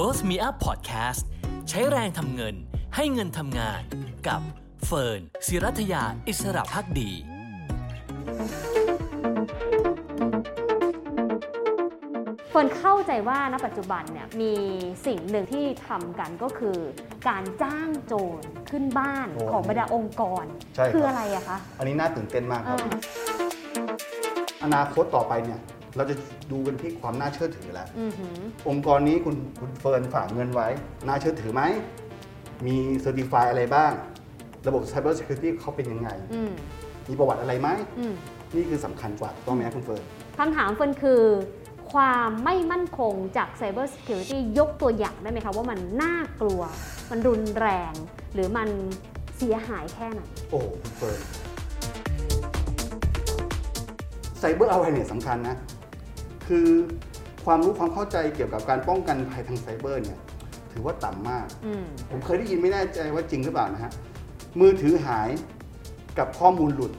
[0.00, 1.22] World Me Up Podcast
[1.68, 2.54] ใช้แรงทำเงิน
[2.96, 3.82] ให้เงินทำงาน
[4.28, 4.40] กับ
[4.86, 7.10] เฟิร์นศิรัทยาอิสระพักดี
[12.50, 14.54] เฟิร์นเข้าใจว่าณปัจจุบันเนี่ยมี
[15.06, 16.78] สิ่งหนึ่งที่ทำกันก็คือ
[17.28, 20.44] การจ้างโจรขึ้นบ้านโอ้ของบรรดาองค์กร
[20.76, 22.90] ใช่ครับ คืออะไรอะคะ อันนี้น่าตื่นเต้นมากครับอ่า
[24.64, 25.60] อนาคตต่อไปเนี่ย
[25.98, 26.16] เราจะ
[26.52, 28.36] ดูกันที่ความน่าเชื่อถือแล้ว อือหือ
[28.68, 30.68] องค์กรนี้คุณคุณเฟิร์นฝากเงินไว้
[31.06, 31.62] น่าเชื่อถือไหม
[32.66, 33.92] มี certify อะไรบ้าง
[34.66, 36.52] ระบบ Cyber Security เขาเป็นยังไง อืม
[37.08, 38.14] มีประวัติอะไรไหม อืม
[38.54, 40.02] นี่คือสำคัญกว่าถูกต้องไหมครับคุณเฟิร์น
[40.38, 41.22] คำถามเฟิร์นคือ
[41.92, 46.62] ความไม่มั่นคงจาก Cyber Security ยกตัวอย่างได้ไหมคะว่ามันน่ากลัว
[47.10, 47.92] มันรุนแรง
[48.34, 48.68] หรือมัน
[49.36, 51.20] เสียหายแค่ไหน โอ้โหคุณเฟิร์น
[54.42, 55.56] Cyber Awareness สำคัญนะ
[56.48, 56.66] คือ
[57.44, 60.18] ความรู้ความเข้าใจเกี่ยวกับการป้องกันภัยทางไซเบอร์เนี่ย
[60.72, 63.92] ถือว่าต่ำมาก อืมผมเคยได้ยินไม่แน่ใจว่าจริงหรือเปล่านะฮะ
[64.60, 65.28] มือถือหาย
[66.18, 66.92] กับข้อมูลหลุด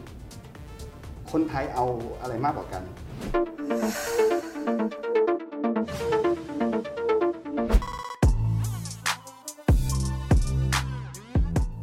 [1.31, 1.85] คนไทยเอา
[2.21, 2.83] อะไรมากกว่ากัน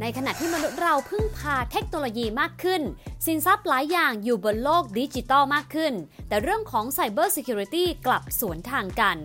[0.08, 2.82] ในขณะที่มนุษย์เราพึ่งพาเทคโนโลยีมากขึ้น
[3.26, 5.94] สินทรัพย์หลายอย่างอยู่บนโลกดิจิตอลมากขึ้น
[6.28, 9.18] แต่เรื่องของ Cyber Security กลับสวนทางกัน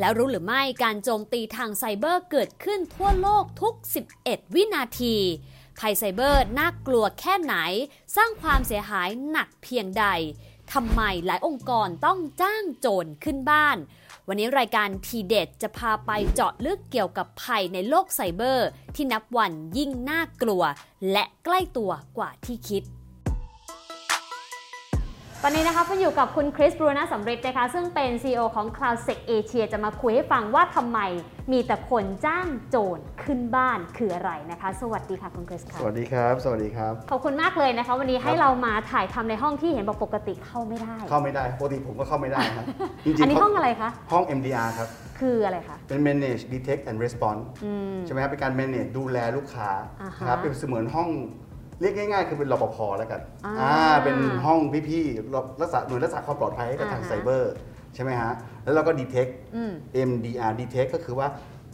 [0.00, 3.74] แล้วรู้หรือไม่การโจมตีทางไซเบอร์เกิดขึ้นทั่วโลกทุก
[4.14, 5.16] 11 วินาที
[5.78, 7.54] ภัยไซเบอร์น่ากลัวแค่ไหน
[8.16, 10.06] สร้างความเสียหายหนักเพียงใด
[10.72, 13.76] ทำไมหลายองค์กรต้องจ้างโจรขึ้นบ้าน
[14.28, 20.62] วันนี้รายการทีเด็ดจะพาไปเจาะลึกเกี่ยวกับภัยในโลกไซเบอร์ ที่นับวันยิ่งน่ากลัว
[21.12, 22.82] และใกล้ตัวกว่าที่คิด
[25.48, 30.98] อนนี้นะคะเฟิร์นอยู่กับคุณคริสบรูนาสำริดนะคะ ซึ่งเป็น CEO ของ CloudSec Asia จะมาคุยให้ฟังว่าทำไม
[31.52, 42.64] มีแต่คนจ้างโจรขึ้นบ้านคืออะไรนะคะ สวัสดีค่ะคุณคริสค่ะสวัสดีครับ สวัสดีครับ ขอบคุณมากเลยนะคะ วันนี้ให้ครับเรามาถ่ายทำในห้องที่เห็นบอกปกติเข้าไม่ได้ เข้าไม่ได้ปกติผมก็เข้าไม่ได้นะ
[43.04, 49.70] จริงๆอันนี้เขาห้องอะไรคะห้อง MDR ครับคืออะไรคะ เป็น manage detect and response อืมใช่ไหมครับเป็นการ manage ดูแลลูกค้า
[50.02, 51.08] อ่าฮะนะครับเป็นเสมือนห้อง
[51.80, 57.52] เรียกง่ายๆ คือเป็นรปภแล้วกันอ่าอ่าเป็นห้องพี่ๆรักษาหน่วยรักษาความปลอดภัยให้กับทางอ่าฮะ ไซเบอร์
[57.94, 58.32] ใช่ไหมฮะ
[58.64, 59.72] แล้วเราก็ detect อืม
[60.08, 61.28] MDR detect ก็คือว่า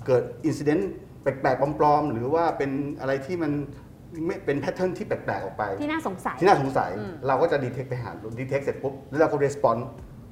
[0.07, 0.83] เกิด incident
[1.23, 2.71] แปลกๆปลอมๆ หรือว่าเป็น
[3.01, 3.53] อะไรที่มัน
[4.27, 8.11] ไม่เป็นแพทเทิร์นที่แปลกๆ ออกไป ที่น่าสงสัย ที่น่าสงสัยอืมเราก็จะ detect ไปหา
[8.41, 9.83] detect เสร็จปุ๊บ แล้วเราก็ response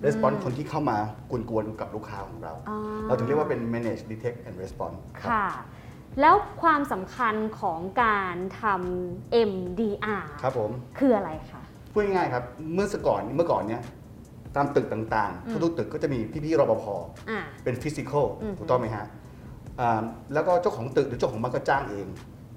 [0.07, 0.99] response คนที่เข้ามา
[1.31, 2.77] กวนๆ กับลูกค้าของเรา อ๋อ
[3.07, 5.47] เราถึงเรียกว่าเป็น manage detect and response ครับ ค่ะ
[6.21, 11.63] แล้วความสำคัญของการทำ MDR ครับผม คืออะไรคะ
[11.93, 12.45] พูดง่ายๆครับ
[12.75, 13.83] เมื่อสก่อนเมื่อก่อนเนี้ย
[14.57, 16.85] ตามตึกต่างอืมๆทุกๆตึกก็จะมีพี่ๆรปภ
[17.31, 19.05] อ่า เป็นฟิสิกอลอืม ถูกต้องไหมฮะ
[19.81, 20.03] อ่า
[20.35, 22.07] แล้วก็เจ้าของตึกหรือเจ้าของบ้านก็จ้างเอง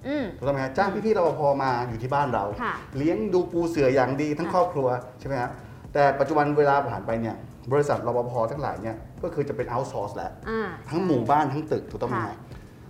[0.08, 4.88] อืม ถูกต้องไหมฮะจ้างพี่ๆรปภมาอยู่ที่บ้านเรา ค่ะเลี้ยงดูปูเสืออย่างดีทั้งค่ะ ครอบครัว
[5.20, 5.50] ใช่ไหมฮะ
[5.94, 7.36] แต่ปัจจุบันเวลาผ่านไปเนี่ย
[7.72, 12.38] บริษัทรปภทั้งหลายเนี่ยก็คือจะเป็น outsource แล้ว อ่า ทั้งหมู่บ้านทั้งตึกถูกต้องไหมค่ะฮะ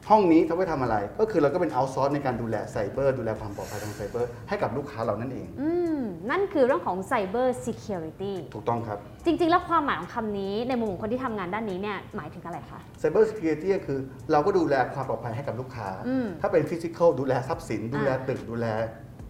[0.10, 6.00] ห้องนี้เขาไปทำอะไร ก็คือเราก็เป็น outsource ในการดูแลไซเบอร์ดูแลความปลอดภัยทางไซเบอร์ให้กับลูกค้าเรานั่นเอง อืม
[6.30, 14.00] นั่นคือเรื่องของ Cyber Security ถูกต้องครับ จริง ๆ แล้วความหมายของคำนี้ในมุมของคนที่ทำงานด้านนี้เนี่ยหมายถึงอะไรคะ Cyber Security ก็คือ
[14.32, 18.68] เราก็ดูแลความปลอดภัยให้กับลูกค้า อืมถ้าเป็นฟิสิกอลดูแลทรัพย์สิน ดูแลอ่าตึกดูแล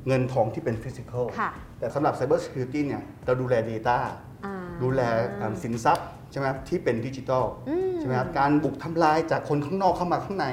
[0.07, 3.97] เงินทองที่เป็น physical ค่ะ แต่สำหรับ Cyber Security เนี่ยเราดูแล Data
[4.45, 5.01] อ่า ดูแล
[5.41, 10.45] อ่าสินทรัพย์ ใช่ไหมครับที่เป็นดิจิทัลอืมใช่ไหมครับการบุกทำลายจากคนข้างนอกเข้ามาข้างใน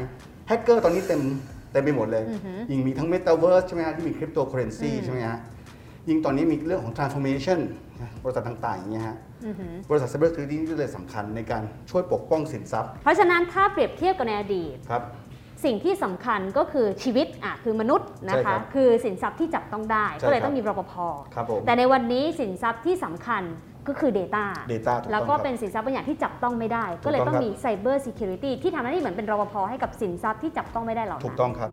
[0.47, 1.21] แฮกเกอร์ตอนนี้เต็ม
[1.73, 5.39] เต็มไปหมดเลยอือหือยิ่งมีทั้ง Metaverse ใช่ไหมครับที่มีคริปโตเคอเรนซีอืมใช่ไหมฮะ
[6.09, 7.61] ยิ่งตอนนี้มีเรื่องของ transformation
[8.25, 15.03] บริษัทต่าง ๆ อย่างเงี้ยฮะอือหือบริษัท Cyber Security นี่เลยสำคัญในการช่วยปกป้องสินทรัพย์ เพราะฉะนั้นถ้าเปรียบเทียบกับในอดีตครับ
[15.65, 20.95] สิ่งที่สำคัญก็คือชีวิตอะคือมนุษย์นะใช่ครัคะบคือสินทรัพย์ที่จับต้องได้ใช่ก็เลยครับต้องมีรปภ
[21.35, 23.43] ครับผมแต่ในวันนี้สินทรัพย์ที่สำคัญ
[23.89, 31.71] ก็คือ Data Data ถูกต้องแล้วก็ครับเป็นสินทรัพย์บางอย่างที่จับต้องไม่ได้ ก็เลยถูกต้ต้อองงครับมี Cyber Security ที่ทำหน้าที่เหมือนเป็นรปภให้กับสินทรัพย์ที่จับต้องไม่ได้เหล่านั้นถูกต้องครับ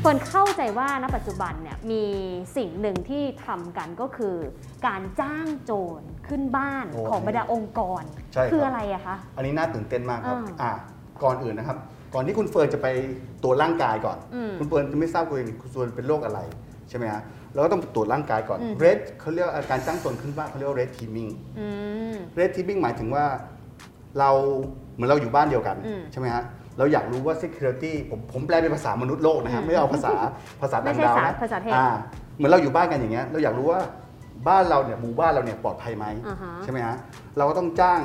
[0.00, 2.04] เฟิร์นเข้าใจว่าณปัจจุบันเนี่ยมี
[2.56, 4.36] สิ่งหนึ่งที่ทำกันก็คือ
[4.86, 8.02] การจ้างโจรขึ้นบ้านโอ้ของบรรดาองค์กร
[8.34, 10.70] ใช่ครับคืออะไรอะคะ อันนี้น่าตื่นเต้นมากครับอ่าอ่า
[11.24, 11.78] ก่อนอื่นนะครับ
[12.14, 12.86] ก่อนที่คุณเฟิร์นจะไป
[13.42, 16.40] ตรวจร่างกายก่อนอืมคุณเฟิร์นจะไม่ทราบตัวเองคุณเฟิร์นเป็นโรคอะไร
[16.88, 17.22] ใช่ไหมฮะ
[17.54, 21.28] เราก็ต้องตรวจร่างกายก่อนอืม red เขาเรียกว่าอาการจ้างโจรขึ้นบ้านเขาเรียกว่า red teaming
[21.58, 21.66] อื
[22.12, 23.24] ม red teaming หมายถึงว่า
[24.18, 24.30] เรา
[24.94, 26.42] เหมือนเราอยู่บ้านเดียวกันอืมใช่ไหมฮะ
[26.78, 30.12] เราอยากรู้ว่า security ผมผมแปลเป็นภาษามนุษย์โลกนะฮะอืมไม่ได้เอาภาษา
[30.62, 31.86] ภาษาไม่ต่างใช่ดาวภาษานะภาษาเทพอ่า
[32.36, 33.80] เหมือนเราอยู่บ้านกันอย่างเงี้ยเราอยากรู้ว่า
[34.48, 36.96] บ้านเราเนี่ยหมู่บ้านเราเนี่ยปลอดภัยไหมอ่าฮะใช่ไหมฮะ
[37.36, 38.00] เราก็ต้องจ้าง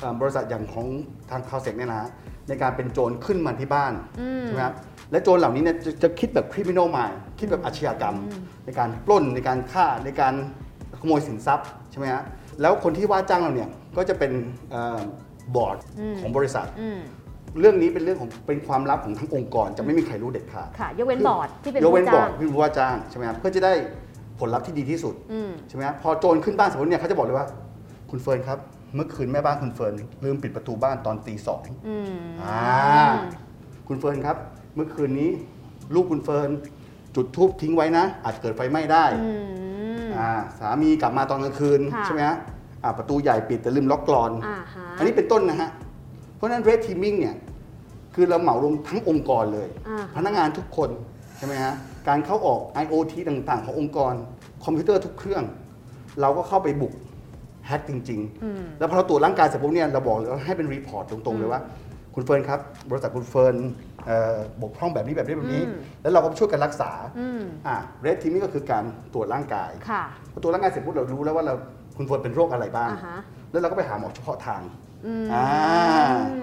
[0.00, 0.86] เอ่อบริษัทอย่างของ
[1.30, 2.08] ทางคาวเซ็กเนี่ยนะฮะ
[2.48, 4.74] ในการเป็นโจรขึ้นมาที่บ้านอืมใช่ไหมครับ
[5.10, 8.16] และโจรเหล่านี้เนี่ยจะจะคิดแบบ criminal mind คิดแบบอาชญากรรม
[8.64, 10.34] ในการปล้นในการฆ่าในการ
[11.00, 12.22] ขโมยสินทรัพย์ใช่ไหมฮะ
[12.60, 14.32] แล้วคนที่ว่าจ้างเราเนี่ยก็จะเป็น
[15.56, 17.00] บอร์ดอืมของบริษัทอืม
[17.60, 23.72] เรื่องนี้เป็นเรื่องของเป็นความลับของทั้งองค์กร จะไม่มีใครรู้เด็ดขาดค่ะยกเว้นบอร์ดที่เป็นผู้จ้าง ยกเว้นบอร์ดที่รู้ว่าจ้างใช่ไหมครับเพื่อจะได้
[24.38, 27.46] ผลลัพธ์ที่ดีที่สุดอืมใช่ไหมครับพอโจรขึ้นบ้านสมมติเนี่ยเขาจะบอกเลยว่า
[28.10, 28.58] คุณเฟิร์นครับ
[28.94, 29.92] เมื่อคืนแม่บ้านคุณเฟิร์น
[30.24, 32.06] ลืมปิดประตูบ้านตอนตีสองอืม
[32.42, 32.60] อ่า
[33.88, 34.36] คุณเฟิร์นครับ
[34.76, 35.30] เมื่อคืนนี้
[35.94, 36.48] ลูกคุณเฟิร์น
[37.14, 39.30] จุดธูปทิ้งไว้นะ อาจเกิดไฟไหม้ได้อื
[40.04, 40.28] ม อ่า
[40.58, 42.36] สามีกลับมาตอนกลางคืนค่ะ ใช่ไหมฮะ
[42.82, 45.70] อ่าประตูใหญ่ปิดแต่ลืมล็อกกลอน อ่าฮะอันนี้เป็นต้นนะฮะ
[46.36, 47.36] เพราะฉะนั้น red teaming เนี่ย
[48.14, 50.90] คือเราเหมารวมทั้งองค์กรเลย อ่า พนักงานทุกคน
[51.38, 51.74] ใช่ไหมฮะ
[52.08, 54.14] การเข้าออก IoT ต่างๆ ขององค์กร
[54.64, 55.44] คอมพิวเตอร์ทุกเครื่อง
[56.20, 56.92] เราก็เข้าไปบุก
[57.66, 61.60] แฮกจริง อืม ๆ แล้วพอเราตรวจร่างกายเสร็จปุ๊บเนี่ยเราบอกเลยว่าให้เป็น report ตรง ๆ เลยว่า
[62.14, 63.85] คุณเฟิร์นครับ บริษัทคุณเฟิร์นเอ่อ
[64.62, 71.54] บกพร่องแบบนี้แบบนี้แบบนี้อืมแล้วเราก็ช่วยกันรักษาอืมอ่า red teaming ก็คือการตรวจร่างกายค่ะพอตรวจร่างกายเสร็จปุ๊บเรารู้แล้วว่าเรา
[71.96, 73.18] คุณเฟิร์นเป็นโรคอะไรบ้างอ่าฮะ
[73.50, 74.62] แล้วเราก็ไปหาหมอเฉพาะทาง
[75.06, 75.46] อืมอ่า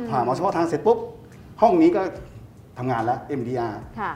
[0.10, 0.98] ผ่าหมอเฉพาะทางเสร็จปุ๊บ
[1.62, 2.02] ห้องนี้ก็
[2.78, 4.14] ทำงานแล้ว MDR ค่ะ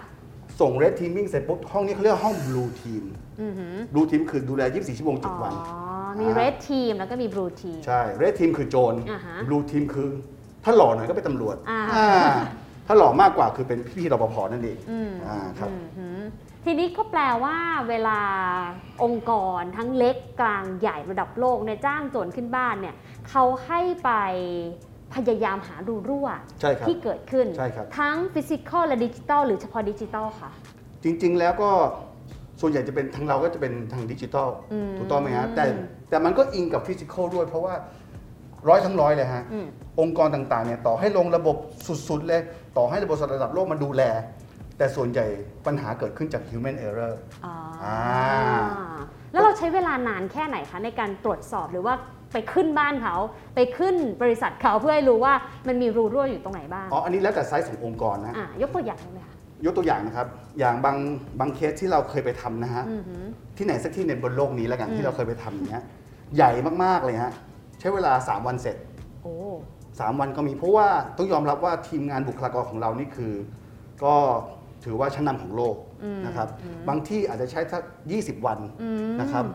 [0.61, 3.03] ส่ง Red Teaming เสร็จปุ๊บห้องนี้เขาเรียกว่าห้อง Blue Team
[3.41, 5.69] อือหือ Blue Team คือดูแล 24 ชั่วโมงอ๋จุดวันอ
[6.19, 10.09] มี red team แล้วก็มี blue team ใช่ Red Team คือโจรอ่าฮะ Blue Team คือ
[10.63, 12.07] ถ้าหล่อหน่อยก็เป็นตำรวจอ่าอ่า
[12.87, 16.19] ถ้าหล่อมากกว่าคือเป็นพี่รปภนั่นเองอืมอ่าครับอืมหือ
[16.65, 17.57] ทีนี้ก็แปลว่า
[17.89, 18.19] เวลา
[19.03, 22.95] องค์กรทั้งเล็กกลางใหญ่ระดับโลกเนี่ยจ้างโจรขึ้นบ้านเนี่ย
[23.29, 24.11] เขาให้ไป
[25.15, 26.27] พยายามหารูรั่ว
[26.61, 30.51] ใช่ครับที่เกิดขึ้นใช่ครับทั้ง physical และดิจิตอลหรือเฉพาะดิจิตอลค่ะ
[31.03, 31.71] จริงๆแล้วก็
[32.61, 35.65] ส่วนใหญ่จะเป็นทางเราก็จะเป็นทางดิจิทัลอืมถูกต้องไหมฮะแต่
[36.09, 37.73] แต่มันก็อิงกับ physical ด้วยเพราะว่า
[38.69, 39.67] ร้อยทั้งร้อยเลยฮะอืม
[40.01, 41.55] องค์กรต่างๆเนี่ยต่อให้ลงระบบ
[42.09, 42.41] สุดๆเลย
[42.77, 44.03] ต่อให้ระบบระดับโลกมาดูแล
[44.77, 45.25] แต่ส่วนใหญ่
[45.65, 47.13] ปัญหาเกิดขึ้นจาก human error
[47.45, 47.53] อ๋อ
[47.83, 47.99] อ่า
[49.31, 51.93] แล้วเราใช้เวลานานแค่ไหนคะในการตรวจสอบหรือว่า
[52.33, 53.15] ไปขึ้นบ้านเขา
[53.55, 55.33] ไปขึ้นบริษัทเขาเพื่อให้รู้ว่า
[55.67, 59.35] มันมีรูรั่วอยู่ตรงไหนบ้างอ๋ออันนี้แล้วแต่ไซส์ขององค์กรนะ อะยกตัวอย่างได้ไหมคะ
[59.65, 60.27] ยกตัวอย่างนะครับ
[60.59, 60.97] อย่างบาง
[61.39, 63.23] บางเคสที่เราเคยไปทำนะฮะ อือหือ
[63.57, 65.83] ที่ไหนสักที่ในบนโลกนี้แล้วกันอืม ที่เราเคยไปทำอย่างเงี้ย
[66.35, 66.51] ใหญ่
[66.83, 67.31] มากๆเลยฮะ
[67.79, 68.77] ใช้เวลา 3 วันเสร็จ
[69.23, 69.35] โอ้
[69.99, 73.33] 3 วันก็มีเพราะว่าต้องยอมรับว่าทีมงานบุคลากรของเรานี่คือ
[74.03, 74.15] ก็
[74.85, 77.83] ถือว่าชั้นนำของโลกอืมนะครับอืมบางที่อาจจะใช้สัก
[78.13, 79.45] 20 วันอืมนะครับ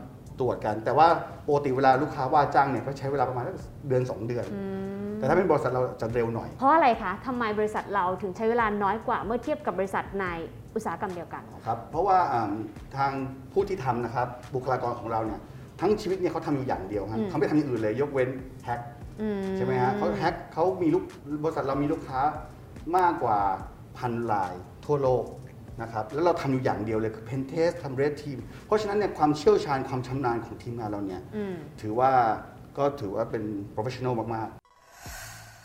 [0.40, 1.08] ตรวจกัน แต่ว่า
[1.48, 3.56] ปกติเวลาลูกค้าว่าจ้างเนี่ยก็ใช้เวลาประมาณสัก
[3.88, 4.64] เดือน 2 เดือนอื
[5.08, 10.26] มแต่ถ้าเป็นบริษัทเราจะเร็วหน่อย เพราะอะไรคะทำไมบริษัทเราถึงใช้เวลาน้อยกว่าเมื่อเทียบกับบริษัทใน
[10.74, 12.52] อุตสาหกรรมเดียวกันครับเพราะว่าอ่า
[12.96, 13.12] ทาง
[13.52, 15.40] ผู้ที่ทำนะครับบุคลากรของเราเนี่ย
[15.82, 18.31] ทั้งชีวิตเนี่ยเขาทำอยู่อย่างเดียวครับอืมเขาไม่ทำอย่างอื่นเลยยกเว้น
[18.64, 18.81] แฮก
[19.20, 21.05] อืใช่ไหมฮะเขาแฮกเขามีลูก
[21.43, 22.20] บริษัทเรามีลูกค้า
[22.96, 23.38] มากกว่า
[23.99, 24.55] พันราย
[24.87, 25.25] ทั่วโลก
[25.82, 32.11] นะครับแล้วเราทำอยู่อย่างเดียวเลยคือ Pen Test ทำ Red Team เพราะฉะนั้นเนี่ยความเชี่ยวชาญความชำนาญของทีมงานเราเนี่ยอืมถือว่า
[32.78, 33.43] ก็ถือว่าเป็น
[33.75, 34.62] professional มาก ๆ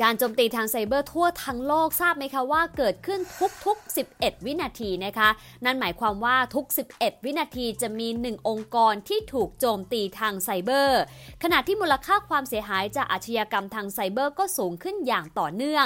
[0.04, 3.20] การโจมตีทางไซเบอร์ทั่วทั้งโลกทราบไหมคะว่าเกิดขึ้น
[3.66, 5.30] ทุกๆ 11 วินาทีนะคะ
[5.66, 6.66] นั่นหมายความว่าทุก
[6.96, 11.02] 11 วินาทีจะมี 1 องค์กรที่ถูกโจมตีทางไซเบอร์
[11.44, 15.86] ขณะที่มูลค่าความเสียหายจากอาชญากรรมทางไซเบอร์ก็สูงขึ้นอย่างต่อเนื่อง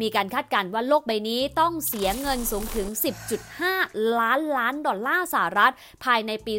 [0.00, 2.88] มีการคาดการณ์ว่าโลกใบนี้ต้องเสียเงินสูงถึง
[3.52, 5.72] 10.5 ล้านล้านดอลลาร์สหรัฐ
[6.04, 6.54] ภายในปี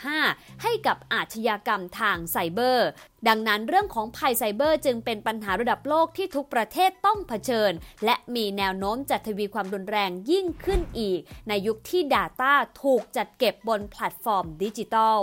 [0.00, 2.88] 2025 ให้กับอาชญากรรมทางไซเบอร์
[3.30, 7.72] ดังนั้นเรื่องของภัยไซเบอร์จึงเป็นปัญหาระดับโลกที่ทุกประเทศต้องเผชิญ
[8.04, 15.20] และมีแนวโน้มจะทวีความรุนแรงยิ่งขึ้นอีก ในยุคที่ Data ถูกจัดเก็บบนแพลตฟอร์มดิจิทัล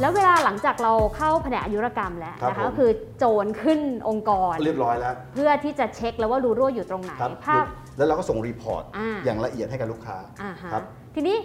[0.00, 7.64] แล้วเวลาหลังจากเราเข้าแผนกอายุรกรรมแล้วครับนะคะผมก็คือโจรขึ้นองค์กร เรียบร้อยแล้ว เพื่อที่จะเช็คแล้วว่ารูรั่วอยู่ตรงไหนครับภาพ
[7.96, 11.36] แล้วเราก็ส่ง report อ่าอย่างละเอียดให้กับลูกค้าอ่าฮะครับทีนี้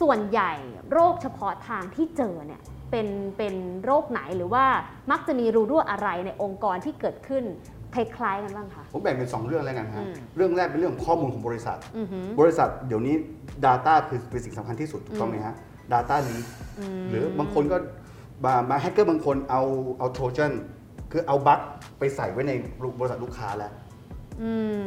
[0.00, 0.52] ส่วนใหญ่
[0.92, 3.54] โรคเฉพาะทางที่เจอเนี่ยเป็นเป็น
[3.84, 4.64] โรคไหนหรือว่า
[5.10, 7.44] มักจะมีรูรั่วอะไรในองค์กรที่เกิดขึ้น
[7.94, 13.14] คล้ายๆกันบ้างคะผมแบ่งเป็น 2 เรื่องแล้วกันฮะอืมเรื่องแรกเป็นเรื่องของข้อมูลของบริษัทอือหือบริษัทเดี๋ยวนี้
[13.66, 15.54] Data คือเป็นสิ่งสำคัญที่สุดถูกต้องไหมฮะ
[15.92, 16.44] Data leak
[17.00, 17.76] มหรือบางคนก็
[18.44, 19.62] มามาแฮกเกอร์บางคนเอา
[19.98, 20.52] เอาโทรจัน
[21.12, 21.60] คือเอาบั๊ก
[21.98, 22.52] ไปใส่ไว้ใน
[22.98, 23.79] บริษัทลูกค้าแล้วอืม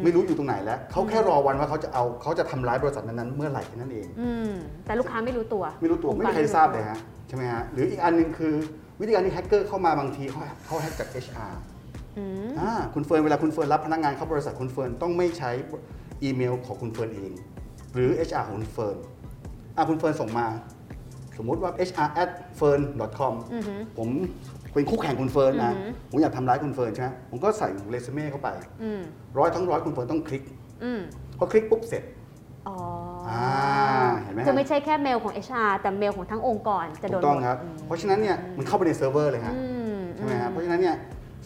[0.03, 4.49] ไม่รู้อยู่ตรงไหนแล้วเขาแค่รอวันว่าเขาจะเอาเขาจะทำร้ายบริษัทนั้นๆเมื่อไหร่แค่นั้นเองอืม
[4.85, 8.53] แต่ลูกค้าไม่รู้ตัว ไม่รู้ตัวองค์กรไม่มีใครทราบเลยฮะใช่ไหมฮะหรืออีกอันหนึ่งคือ
[8.99, 11.53] วิธีการที่แฮกเกอร์เข้ามาบางทีเขาเขาแฮกจาก HR
[12.17, 15.51] อืมอ่าคุณเฟิร์นเวลาคุณเฟิร์นรับพนักงานเข้าบริษัทคุณเฟิร์นต้องไม่ใช้
[16.23, 17.31] อีเมลของคุณเฟิร์นเอง
[17.93, 18.97] หรือ HR ของคุณเฟิร์น
[19.77, 20.47] อะคุณเฟิร์นส่งมา
[21.37, 22.29] สมมุติว่า hr at
[22.59, 22.81] fern
[23.17, 24.09] com อือฮึผม
[24.73, 28.49] เป็นคู่แข่งคุณเฟิร์นนะอือฮึผมอยากทำร้ายคุณเฟิร์นใช่ไหมผมก็ใส่เรซูเม่เข้าไป
[28.83, 29.01] อืม
[29.37, 30.43] ร้อยทั้งร้อยคุณเฟิร์นต้องคลิก
[30.83, 30.99] อืม
[31.37, 32.03] พอคลิกปุ๊บเสร็จ
[32.67, 32.77] อ๋อ
[33.29, 33.45] อ่า
[34.21, 39.65] เห็นไหมฮะคือไม่ใช่แค่เมลของ HR แต่เมลของทั้งองค์กรจะโดน ถูกต้องหมดครับอืมเพราะฉะนั้นเนี่ยมันเข้าไปในเซิร์ฟเวอร์เลยฮะอื
[39.95, 40.95] มใช่ไหมครับเพราะฉะนั้นเนี่ย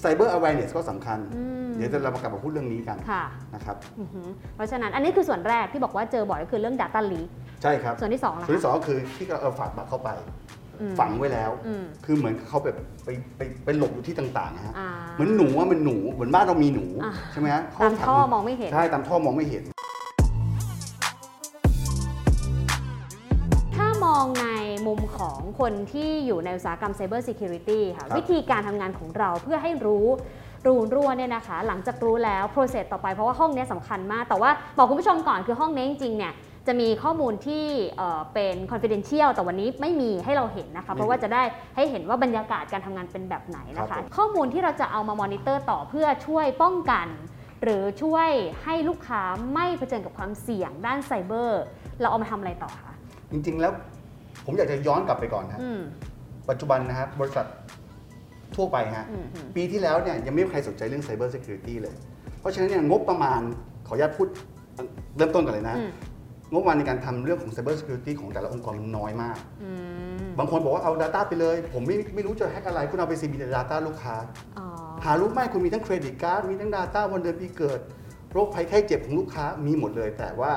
[0.04, 4.22] cyber awareness ก็สำคัญอืมเดี๋ยวจะเรามากลับมาพูดเรื่องนี้กันค่ะนะครับอือฮึ
[4.56, 7.30] เพราะฉะนั้นอันนี้คือส่วนแรกที่บอกว่าเจอบ่อยก็คือเรื่อง Data Leak
[7.62, 10.57] ใช่ครับ ส่วนที่สองล่ะคะ ส่วนที่สองก็คือที่เราเอาฝากบัตรเข้าไปอืม
[11.00, 19.64] ฝังไว้แล้วอืมคือเหมือนเขาแบบไปไปไปหลบอยู่ที่ต่างๆนะฮะอ่าเหมือนหนูว่ามันหนูเหมือนบ้านเรามีหนูอ่าใช่ไหมฮะตามท่อมองไม่เห็นใช่ตามท่อมองไม่เห็น
[23.76, 24.48] ถ้ามองใน
[24.88, 30.08] มุมของคนที่อยู่ในอุตสาหกรรม Cyber Security ค่ะครับวิธีการทำงานของเราเพื่อให้รู้
[30.68, 36.34] รูรั่วเนี่ยนะคะ หลังจากรู้แล้ว process ต่อไปเพราะว่าห้องเนี้ยสำคัญมาก แต่ว่าบอกคุณผู้ชมก่อนคือห้องนี้จริงๆเนี่ย
[36.68, 37.66] จะมีข้อมูลที่
[37.98, 41.44] เอ่อเป็น confidential แต่วันนี้ไม่มีให้เราเห็นนะคะ เพราะว่าจะได้
[41.76, 47.08] ให้เห็นว่าบรรยากาศการทำงานเป็นแบบไหนนะครัคะบผมข้อมูลที่เราจะเอามามอนิเตอร์ต่อเพื่อช่วยป้องกัน
[47.64, 48.30] หรือช่วย
[48.64, 49.22] ให้ลูกค้า
[49.54, 51.64] ไม่เผชิญกับความเสี่ยงด้านไซเบอร์
[52.02, 52.94] เราเอามาทำอะไรต่อคะ
[53.32, 53.74] จริงๆแล้ว
[54.46, 55.82] ผมอยากจะย้อนกลับไปก่อนนะอืม
[56.50, 57.46] ปัจจุบันนะครับบริษัท
[58.56, 61.96] ทั่วไปฮะอืมอืมปีที่แล้วเนี่ยยังไม่มีใครสนใจเรื่อง Cyber Security เลย
[62.40, 63.42] เพราะฉะนั้นเนี่ยงบประมาณ
[63.88, 64.28] ขออนุญาตพูด
[65.18, 65.90] เริ่มต้นกันเลยนะอืม
[66.52, 69.72] งบประมาณในการทำเรื่องของ Cyber Security ของแต่ละองค์กรมันน้อยมาก อื
[70.26, 74.16] มบางคนบอกว่าเอา Data ไปเลย ผมไม่ไม่รู้จะแฮกอะไร คุณเอาไป CB Data ลูกค้า
[74.60, 74.66] อ๋อ
[75.06, 77.80] หารู้ไหมคุณมีทั้งเครดิตการ์ดมีทั้ง Data วันเดือนปีเกิด
[78.32, 80.52] โรคภัยไข้เจ็บของลูกค้ามีหมดเลย แต่ว่า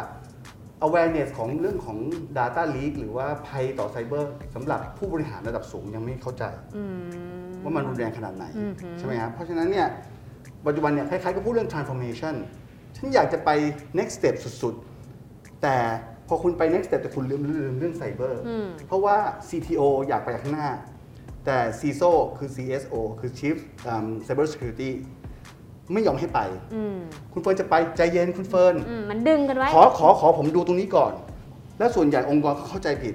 [0.86, 1.98] awareness ของเรื่องของ
[2.38, 6.44] Data leak หรือว่าภัยต่อไซเบอร์สำหรับผู้บริหารระดับสูงยังไม่เข้าใจ
[6.76, 7.00] อืม
[7.62, 9.86] ว่ามันรุนแรงขนาดไหน อือหือใช่ไหมครับเพราะฉะนั้นเนี่ย
[10.66, 12.34] ปัจจุบันเนี่ยคล้ายๆก็พูดเรื่อง transformation
[12.96, 13.50] ฉันอยากจะไป
[13.98, 14.89] next step สุดๆ
[15.62, 15.76] แต่
[16.28, 19.16] พอคุณไป next step แต่คุณลืมลืมเรื่องไซเบอร์อืมเพราะว่า
[19.48, 20.68] CTO อยากไปข้างหน้า
[21.46, 23.56] แต่ CISO คือ CSO คือ Chief
[23.90, 24.90] um, Cyber Security
[25.92, 26.40] ไม่ยอมให้ไป
[26.74, 26.98] อืม
[27.32, 31.12] คุณเฟิร์นจะไปใจเย็นคุณเฟิร์นอืมมันดึงกันไว้ ขอขอขอผมดูตรงนี้ก่อน
[31.78, 33.14] แล้วส่วนใหญ่องค์กรเขาเข้าใจผิด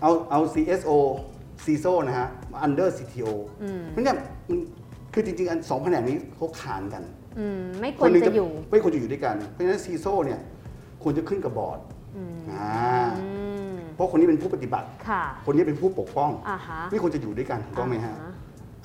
[0.00, 0.90] เอาเอา CSO
[1.64, 3.30] CISO นะฮะมา under CTO
[3.62, 4.16] อืมเพราะเนี่ย
[4.48, 4.58] มัน
[5.12, 7.02] คือจริงๆอันสองแผนกนี้เขาขานกัน
[7.38, 10.40] อืมไม่ควรหนึ่งจะอยู่ ไม่ควรจะอยู่ด้วยกัน เพราะฉะนั้น CISO เนี่ย
[11.04, 11.78] ควรจะขึ้นกับบอร์ด
[12.16, 12.70] อืมอ่า
[13.18, 13.28] อื
[13.72, 18.32] มเพราะคนนี้เป็นผู้ปฏิบัติค่ะคนนี้เป็นผู้ปกป้องอ่าฮะไม่ควรจะอยู่ด้วยกันถูกต้องไหมฮะา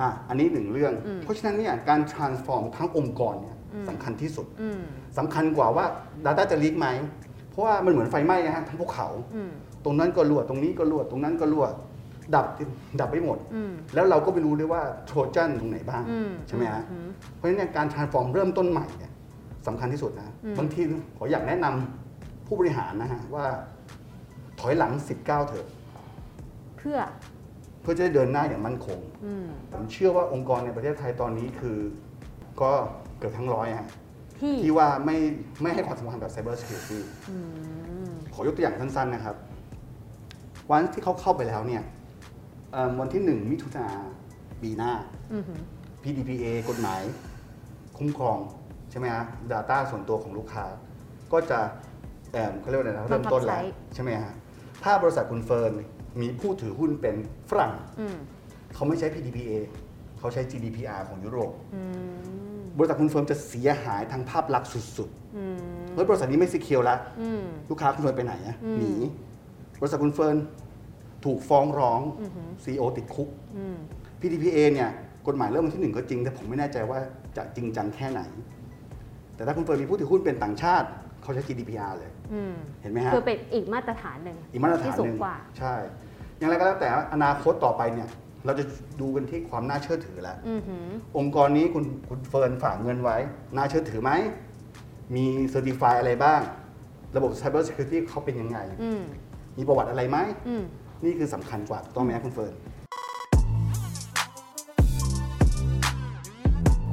[0.02, 4.82] อะอันนี้หนึ่งเรื่องอืมเพราะฉะนั้นเนี่ยการ transform ทั้งองค์กรเนี่ยอืมสำคัญที่สุดอืม
[5.18, 5.86] สำคัญกว่าว่า
[6.26, 6.88] Data จะลีกไหม
[7.50, 9.52] เพราะว่ามันเหมือนไฟไหม้นะฮะทั้งภูเขาอืม
[9.86, 11.66] ตรงนั้นก็รั่วตรงนี้ก็รั่วตรงนั้นก็รั่ว
[12.36, 12.46] ดับ
[13.00, 19.12] ดับไปหมดอืมแล้วเราก็ไม่รู้ด้วยว่าโทรจันตรงไหนบ้างอืมใช่ไหมฮะอืมเพราะฉะนั้นเนี่ยการ transform เริ่มต้นใหม่เนี่ย
[19.68, 20.82] สำคัญที่สุดนะอืมบางที
[21.18, 22.09] ขออยากแนะนำ
[22.50, 23.46] ผู้บริหารนะฮะว่า
[24.60, 25.68] ถอยหลัง 19 เถอะ
[26.78, 26.98] เพื่อ
[27.82, 31.78] เพื่อจะได้เดินหน้าอย่างมั่นคง อืมผมเชื่อว่าองค์กรในประเทศไทยตอนนี้คือ
[32.62, 32.72] ก็
[33.18, 33.88] เกือบทั้งร้อยฮะ
[34.40, 35.18] ที่ที่ว่าไม่
[35.62, 37.38] ไม่ให้ความสำคัญกับ Cyber Security อื
[38.08, 39.36] มขอยกตัวอย่างสั้นๆนะครับ
[40.72, 41.84] วันที่เขาเข้าไปแล้วเนี่ย
[42.72, 43.88] เอิ่มวันที่หนึ่งมิถุนา
[44.62, 44.94] ปีหน้า
[45.34, 45.60] อือหือ
[46.04, 47.02] PDPA กฎหมาย
[47.98, 48.38] คุ้มครอง
[48.90, 50.66] ใช่ไหมฮะ Data ส่วนตัวของลูกค้า
[51.34, 51.60] ก็จะ
[52.34, 53.62] เอิ่มเขาเรียกว่าอะไรนะเริ่มต้นแล้ว
[53.94, 54.34] ใช่ไหมฮะ
[54.84, 55.72] ถ้าบริษัทคุณเฟิร์น
[56.22, 57.16] มีผู้ถือหุ้นเป็น
[57.50, 58.18] ฝรั่งอืม
[58.76, 59.52] เขาไม่ใช้ PDPA
[60.20, 61.84] เขาใช้ GDPR ของยุโรปอื
[62.18, 68.94] มบริษัทคุณเฟิร์มจะเสียหายทางภาพลักษณ์สุดอืมๆเฮ้ยบริษัทนี้ไม่ซีเคียวแล้วอืมลูกค้าคุณเฟิร์นไปไหนอะอืมหนี
[69.82, 70.36] บริษัทคุณเฟิร์น
[71.26, 73.78] ถูกฟ้องร้องอือหือ CEO ติดคุกอืม
[74.22, 74.90] PDPA เนี่ย
[75.28, 77.00] กฎหมายเริ่มวันที่หนึ่งก็จริง แต่ผมไม่แน่ใจว่า
[77.38, 78.22] จะจริงจังแค่ไหน
[79.36, 80.88] แต่ถ้าคุณเฟิร์นมีผู้ถือหุ้นเป็นต่างชาติ
[81.22, 82.19] เขาใช้ GDPR เลยอืม
[82.82, 85.74] เห็นไหมฮะคือเป็นอีกมาตรฐานหนึ่งอีกมาตรฐานที่หสูนึ่งงกว่าใช่
[86.38, 88.08] อย่างไรก็แล้วแต่อนาคตต่อไปเนี่ย
[88.46, 88.64] เราจะ
[89.02, 93.18] ดูกันที่ความน่าเชื่อถือแล้วอือหือองค์กรนี้คุณคุณเฟิร์นฝากเงินไว้
[93.56, 94.12] น่าเชื่อถือไหม
[95.16, 96.42] มี certify อะไรบ้าง
[97.16, 99.02] ระบบ Cyber Security เขาเป็นยังไงอืม
[99.58, 100.18] มีประวัติอะไรไหม
[100.48, 100.64] อืม
[101.04, 102.54] นี่คือสำคัญกว่าถูกต้องไหมครับคุณเฟิร์น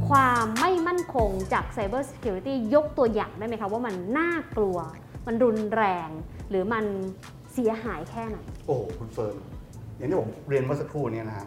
[0.09, 4.79] ความไม่มั่นคงจาก Cyber Security ยกตัวอย่างได้ไหมคะว่ามันน่ากลัว
[5.27, 6.09] มันรุนแรง
[6.51, 6.85] หรือมัน
[7.53, 9.37] เสียหายแค่ไหน โอ้โหคุณเฟิร์น
[9.97, 11.47] อย่างที่ผมเรียนเมื่อสักครู่เนี้นะฮะ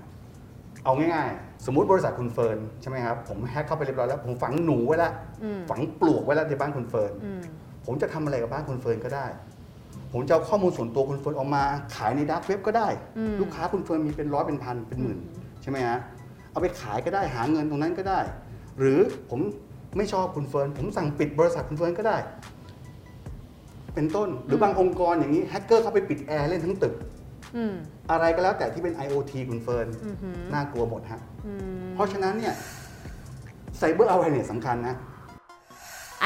[0.84, 7.42] เอาง่ายๆ สมมุติบริษัทคุณเฟิร์นใช่ไหมครับผมแฮกเข้าไปเรียบร้อยแล้ว ผมฝังหนูไว้แล้วอืม ฝังปลวกไว้แล้วในบ้านคุณเฟิร์นอืม
[7.86, 9.26] ผมจะทำอะไรกับบ้านคุณเฟิร์นก็ได้
[10.14, 11.64] ผมจะเอาข้อมูลส่วนตัวคุณเฟิร์นออกมา
[11.96, 15.20] ขายในดาร์กเว็บก็ได้ อืม ลูกค้าคุณเฟิร์นมีเป็นร้อยเป็นพันเป็นหมื่น
[15.62, 15.98] ใช่ไหมฮะ
[16.52, 18.20] เอาไปขายก็ได้หาเงินตรงนั้นก็ได้
[18.80, 19.40] หรือผม
[19.98, 22.18] ไม่ชอบคุณเฟิร์นผมสั่งปิดบริษัทคุณเฟิร์นก็ได้
[22.59, 22.59] ไป
[24.00, 26.94] เป็นต้น หรือบางองค์กรอย่างนี้แฮกเกอร์เข้าไปปิดแอร์เล่นทั้งตึก
[27.56, 27.74] อืม
[28.12, 32.54] อะไรก็แล้วแต่ที่เป็น IoT คุณเฟิร์นอือหือน่ากลัวหมดฮะอืมเพราะฉะนั้นเนี่ย
[33.78, 34.96] cyber awareness เนี่ยสำคัญนะ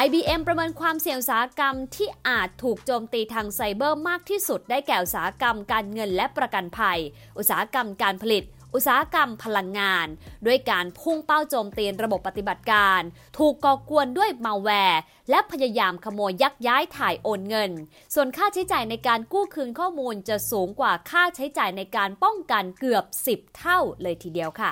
[0.05, 6.99] IBM ประเมินความเสี่ยงอุตสาหกรรมที่อาจถูกโจมตีทางไซเบอร์มากที่สุดได้แก่อุตสาหกรรมการเงินและประกันภัย
[7.37, 8.43] อุตสาหกรรมการผลิต
[8.75, 10.07] อุตสาหกรรมพลังงาน
[10.45, 13.01] ด้วยการพุ่งเป้าโจมตีระบบปฏิบัติการ
[13.37, 17.71] ถูกก่อกวนด้วยมาแวร์ และพยายามขโมยยักย้ายถ่ายโอนเงิน
[18.13, 24.71] ส่วนค่าใช้จ่ายในการกู้คืนข้อมูลจะสูงกว่าค่าใช้จ่ายในการป้องกันเกือบ 10 เท่าเลยทีเดียวค่ะ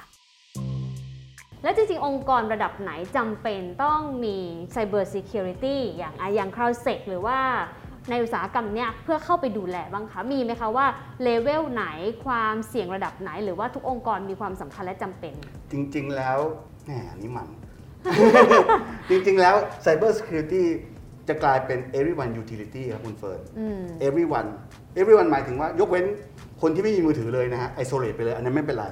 [1.63, 4.38] แล้วจริงๆ องค์กรระดับไหนจำเป็นต้องมี
[4.74, 7.39] Cyber Security อย่างอะอย่าง CrowdSec หรือว่า
[8.10, 10.86] ในอุตสาหกรรมเนี้ยเพื่อเข้าไปดูแลบ้างคะ มีไหมคะว่า
[11.24, 11.86] เลเวลไหน
[12.25, 15.34] ความเสี่ยงระดับไหน หรือว่าทุกองค์กรมีความสำคัญและจำเป็น
[15.72, 16.38] จริง ๆ แล้ว
[16.86, 17.48] แหมอันนี้มัน
[19.10, 19.55] จริง ๆ แล้ว
[19.86, 20.63] Cyber Security
[21.27, 24.50] จะกลายเป็น everyone utility ครับคุณเฟิร์นอืม everyone
[25.00, 26.05] everyone หมายถึงว่ายกเว้น
[26.62, 28.88] คนที่ไม่มีมือถือเลยนะฮะ isolate ไปเลย อันนั้นไม่เป็นไร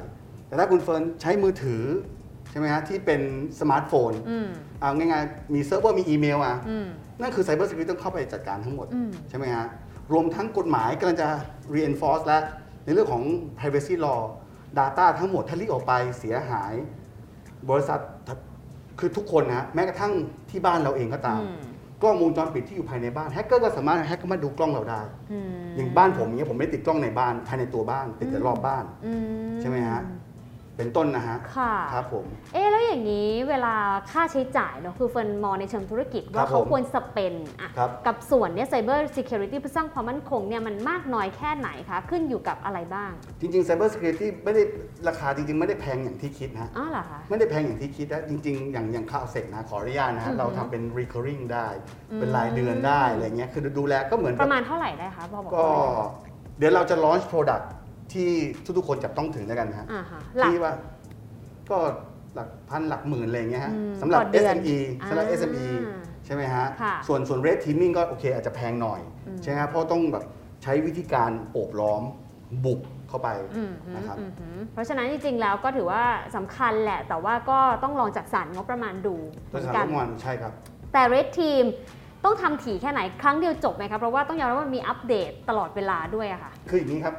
[0.48, 1.84] แต่ถ้าคุณเฟิร์นใช้มือถือ
[2.52, 3.22] ใช่ไหมฮะที่เป็น
[3.60, 4.48] สมาร์ทโฟนอืม
[4.80, 6.88] เอาง่ายๆ มีเซิร์ฟเวอร์มีอีเมลอะอืม
[7.22, 9.66] นั่นคือ Cyber Security ต้องเข้าไปจัดการทั้งหมดอืมใช่ไหมฮะ
[10.14, 11.28] รวมทั้งกฎหมายกำลังจะ
[11.76, 12.40] reinforce และ
[12.86, 13.24] ในเรื่องของ
[13.60, 14.22] privacy law
[14.80, 16.74] data ทั้งหมดถ้า leak ออกไปเสียหาย
[17.70, 18.00] บริษัท
[19.00, 20.14] คือทุกคนนะฮะแม้กระทั่ง
[20.50, 21.62] ที่บ้านเราเองก็ตามอืม
[22.02, 25.02] กล้องวงจรปิดที่อยู่ภายในบ้านแฮกเกอร์ก็สามารถ hack เข้ามาดูกล้องเราได้
[25.32, 29.14] อืมอย่างบ้านผมอย่างเงี้ยผมไม่ได้ติดกล้องในบ้านภายในตัวบ้านติดแต่รอบบ้านอื
[29.62, 30.02] ใช่ไหมฮะ
[30.80, 33.76] เป็นต้นนะฮะค่ะครับผม เอ๊ะแล้วอย่างนี้เวลา
[34.12, 44.64] ค่าใช้จ่ายเนาะคือเฟิร์นมองในเชิงธุรกิจครัว่าเขาควร spend อะครับกับส่วนเนี้ย Cyber Security เพื่อสร้างความมั่นคงเนี่ยมันมากน้อยแค่ไหนคะ ขึ้นอยู่กับอะไรบ้าง จริงๆ Cyber Security ไม่ได้
[45.08, 51.68] ราคาจริงๆ ไม่ได้แพงอย่างที่คิดนะฮะอ้าวเหรอคะไม่ได้แพงอย่างที่คิดนะจริงๆ อย่างอย่างคาวเซกนะขออนุญาตนะอืฮะอฮึเราทำเป็น recurring ได้
[52.12, 56.02] อืมเป็นรายเดือนได้อะไรเงี้ยคือดูแลก็เหมือนปกับระมาณเท่าไหร่ได้คะพอบอกก็ได้ไหม
[56.58, 57.66] เดี๋ยวเราจะ launch product
[58.14, 58.30] ที่
[58.78, 60.74] ทุกๆคนจับต้องถึงแล้วกันนะฮะอ่าฮะหลัก ที่ว่า
[61.72, 61.78] ก็
[62.36, 64.78] หลักพันหลักหมื่นอะไรเงี้ยฮะอืมสำหรับ ต่อเดือน SME
[65.10, 65.68] สำหรับ อ่า SME
[66.26, 70.24] ใช่ไหมฮะ ค่ะส่วนส่วน red teaming ก็โอเคอาจจะแพงหน่อยอืม ใช่ไหมฮะเพราะต้องแบบ
[70.64, 72.04] ใช้วิธีการโอบล้อม
[72.66, 76.04] บุกเข้าไป อืมนะครับ อืมอืมเพราะฉะนั้นจริงๆแล้วก็ถือว่า
[76.36, 79.16] สำคัญแหละ แต่ว่าก็ต้องลองจัดสรรงบประมาณดู
[79.50, 80.54] เหต้มืองอนใช้กันรางวัลใช่ครับ
[80.94, 81.64] แต่ Red Team
[82.26, 87.16] ต้องทำถี่แค่ไหนครั้งเดียวจบไหมครับ เพราะว่าต้องยอมรับว่ามันมีอัปเดตตลอดเวลาด้วยอะค่ะ คืออย่างนี้ครับ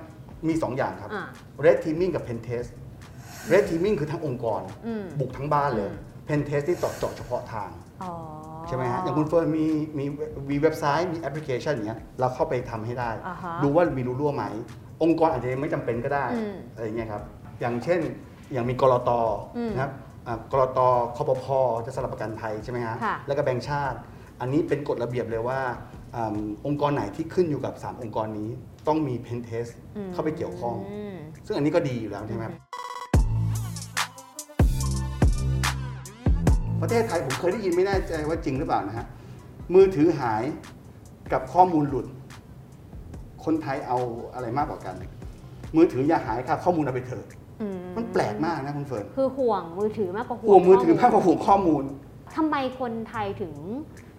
[0.49, 1.27] มี 2 อย่างครับ อ่า
[1.65, 2.69] red teaming กับ pen test
[3.53, 7.71] red teaming คือทั้งองค์กร อืมบุกทั้งบ้านเลยอืม pen test ที่เจาะเจาะเฉพาะทาง
[8.03, 8.13] อ๋อ
[8.69, 9.67] ใช่ไหมฮะ อย่างคุณเฟิร์นมี
[9.99, 10.05] มี
[10.51, 14.45] มีเว็บไซต์มีแอปพลิเคชันอย่างเงี้ยเราเข้าไปทำให้ได้ อ่าฮะดูว่ามีรูรั่วไหม
[15.03, 17.23] องค์กรอาจจะยังไม่จำเป็นก็ได้อืมอะไรอย่างเงี้ยครับ
[17.61, 18.01] อย่างเช่น
[18.53, 19.11] อย่างมีกรต
[19.57, 19.93] อืมนะครับ
[20.27, 20.79] อ่ากรต
[21.17, 21.45] คปพ
[21.87, 23.99] จะสลับประกันภัยใช่ไหมฮะค่ะ แล้วก็แบงก์ชาติ
[24.41, 25.61] อันนี้เป็นกฎระเบียบเลยว่า
[26.15, 28.51] อ่าองค์กรไหนที่ขึ้นอยู่กับ 3 องค์กรนี้
[28.89, 30.77] ต้องมี pen test อืมเข้าไปเกี่ยวข้อง
[31.15, 31.17] ม
[31.47, 32.55] ซึ่งอันนี้ก็ดีอยู่แล้วใช่ไหมครับ
[36.83, 39.07] ประเทศไทยผมเคยได้ยินไม่แน่ใจว่าจริงหรือเปล่านะฮะ
[39.75, 40.43] มือถือหาย
[41.33, 42.07] กับข้อมูลหลุด
[43.45, 43.99] คนไทยเอา
[44.35, 44.95] อะไรมากกว่ากัน
[45.77, 47.25] มือถืออย่าหายค่ะข้อมูลเอาไปเถอะ
[47.63, 47.67] อื
[47.97, 51.85] มันแปลกมากนะคุณเฟิร์นคือห่วงมือถือมากกว่าห่วงห่วงมือถือข้มากกว่าห่วงข้อมูล
[52.37, 53.55] ทำไมคนไทยถึง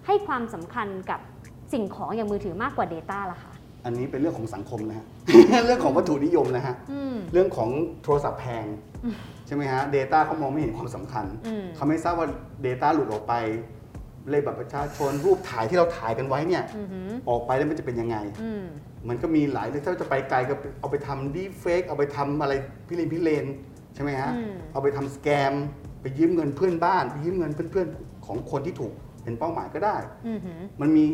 [0.06, 1.20] ให้ความสำคัญกับ
[1.74, 3.51] สิ่งของอย่างมือถือมากกว่า Data ล่ะคะ
[3.86, 5.06] อันนี้เป็นเรื่องของสังคมนะฮะ
[5.66, 7.70] เรื่องของวัตถุนิยมนะฮะ อืม เรื่องของ
[8.04, 8.66] โทรศัพท์แพง
[9.48, 12.28] ใช่ไหมฮะ Data เขามองไม่เห็นความสำคัญ อืม เขาไม่ทราบว่า
[12.66, 13.34] Data หลุดออกไป
[14.30, 18.64] เลขบัตรประชาชนรูปถ่ายที่เราถ่ายกันไว้เนี่ย อือหือออกไปแล้วมันจะเป็นยังไง อืม
[19.10, 22.54] มันก็มีหลายเรื่องถ้าจะไปไกลก็เอาไปทำดีเฟกเอาไปทำอะไร
[22.88, 23.46] พิเรนพิเรน
[23.96, 25.54] ใช่ไหมฮะ อืม เอาไปทำสแกม
[26.02, 29.96] ไปยืมเงินเพื่อนบ้าน ไปยืมเงินเพื่อนๆของคนที่ถูกเป็นเป้าหมายก็ได้
[30.28, 31.06] อือหือมันมี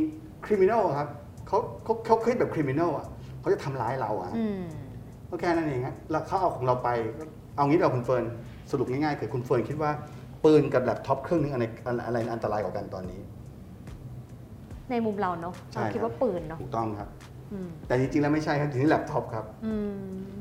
[0.45, 1.07] คริมิน a ลครับ
[1.47, 3.07] เขาเขาเขาคิดแบบคริมิน a ลอะ
[3.39, 4.61] เขาจะทำร้ายเราอะอืม
[5.29, 6.89] ก็แค่นั้นเองฮะแล้วเขาเอาของเราไป
[7.55, 8.23] เอางี้เราคุณเฟิร์น
[8.71, 9.91] สรุปง่ายๆคือคุณเฟิร์นคิดว่า
[10.43, 11.63] ปืนกับแล็ปท็อปเครื่องนึงอะไร
[12.07, 13.21] อะไรอันตรายกว่ากันตอนนี้
[14.89, 17.09] ในมุมเราเนาะใช่เราคิดครับว่าปืนเนาะถูกต้องครับ
[17.53, 19.91] อืมแต่จริงๆแล้วไม่ใช่ครับถึงแล็ปท็อปครับอืม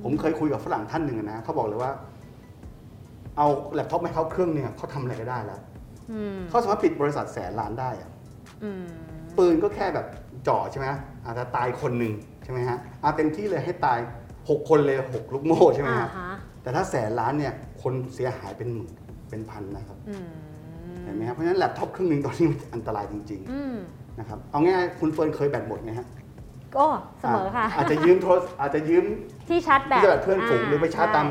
[0.02, 1.92] ผมเคยคุยกับฝรั่งท่านหนึ่งนะเขาบอกเลยว่า
[3.36, 5.60] เอาแล็ปท็อปมาให้เขาเครื่องเนี่ยเขาทำอะไรก็ได้แล้ว
[6.12, 8.10] อืมเขาสามารถปิดบริษัทแสนล้านได้อะ
[8.64, 8.86] อืม
[9.38, 10.06] ปืนก็แค่แบบ
[10.48, 10.86] จ่อใช่ไหม
[11.24, 12.12] อาจจะตายคนหนึ่ง
[12.44, 13.98] ใช่ไหมฮะอาเต็มที่เลยให้ตาย
[14.48, 18.92] หกคนเลยหกลูกโม่ใช่ไหมอ่าฮะฮะแต่ถ้าแสนล้านเนี่ยคนเสียหายเป็นหมื่น
[19.30, 20.28] เป็นพันนะครับอืม
[21.04, 26.06] เห็นไหมครับเพราะฉะนั้นแล็ปท็อปเครื่องหนึ่งตอนนี้มันอันตรายจริงอืมๆนะครับเอาง่ายๆคุณเฟิร์นเคยแบตหมดไหมฮะ
[26.76, 26.86] ก็
[27.20, 29.04] เสมอค่ะอาจจะยืมโทรอาจจะยืม
[29.48, 31.30] ที่ชาร์จแบตที่ตจะแบบเพื่อนฝูงหรือไปชาร์จตามใ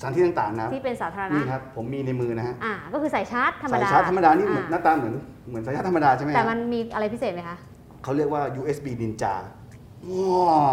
[0.00, 5.14] สถานที่ต่างๆนะที่เป็นสาธารณะนี่ครับผมมีในมือนะฮะอ่าก็คือใส่ชาร์จธรรมสายดาชาร์จธรรมดานี่เหมือนหอ่น้าตาเหมือน
[5.48, 7.56] เหมือนสายชาร์จธรรมดาใช่ไหมฮะแต่มันมีอะไรพิเศษไหมคะ
[8.02, 9.34] เขาเรียกว่า USB Ninja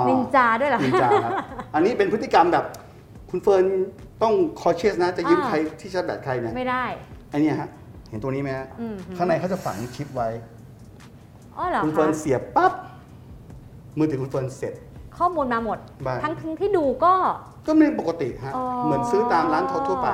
[0.09, 1.33] นินจาด้วยเหรอนินจาครับ
[1.75, 2.65] อันนี้เป็นพฤติกรรมแบบ
[3.29, 3.65] คุณเฟิร์น
[4.21, 6.83] ต้องคอเชสนะ จะยืมอ่าใครที่ชาร์จแบตใครเนี่ยไม่ได้
[7.29, 7.69] ไอันนี้ฮะ
[8.09, 10.29] เห็นตัวนี้ไหมฮะ อืมข้างในเขาจะฝังชิปไว้
[11.57, 12.73] อ๋อเหรอคุณคะเฟิร์นเสียบปั๊บ
[13.97, 14.73] มือถือคุณเฟิร์นเสร็จ
[15.17, 17.13] ข้อมูลมาหมด บ้าง ทั้งทั้งที่ดูก็
[17.67, 20.09] ก็ไม่ปกติฮะอ๋อ เหมือนซื้อตามร้านทั่วๆไป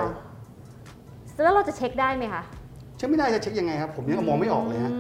[1.44, 2.44] แล้วเราจะเช็คได้ไหมคะ
[2.98, 4.94] เช็คไม่ได้จะเช็คยังไงครับ ผมยังมองไม่ออกเลยฮะ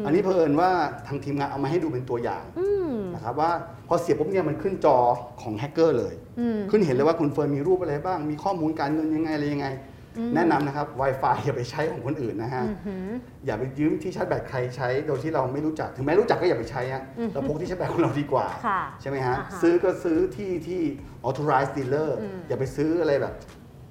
[0.00, 0.70] มอันนี้เพอิญว่า
[1.06, 3.50] ทางทีมงานเอามาให้ดูเป็นตัวอย่างอืมนะครับว่า
[3.88, 4.96] พอเสียบปุ๊บเนี่ยมันขึ้นจอ
[5.42, 9.99] ของแฮกเกอร์เลย อืม ขึ้นเห็นเลยว่าคุณเฟิร์นมีรูปอะไรบ้าง มีข้อมูลการเงินยังไงอะไรยังไงอืม
[10.34, 13.08] แนะนำนะครับ Wi-Fi อย่าไปใช้ของคนอื่นนะฮะอือหือ
[13.46, 20.80] อย่าไปยืมที่ชาร์จแบตใครใช้โดยที่เราไม่รู้จัก ถึงแม้รู้จักก็อย่าไปใช้ฮะอือฮึเราพกที่ชาร์จแบตของเราดีกว่าค่ะใช่ไหมฮะอ่าฮะ ซื้อก็ซื้อที่ที่
[21.28, 23.34] authorized dealer อืมอย่าไปซื้ออะไรแบบ